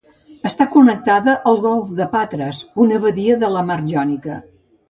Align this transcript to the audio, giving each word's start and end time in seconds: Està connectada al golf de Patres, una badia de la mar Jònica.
Està 0.49 0.65
connectada 0.75 1.35
al 1.51 1.59
golf 1.67 1.93
de 2.01 2.09
Patres, 2.15 2.65
una 2.87 3.01
badia 3.07 3.39
de 3.45 3.55
la 3.59 3.65
mar 3.71 3.81
Jònica. 3.93 4.41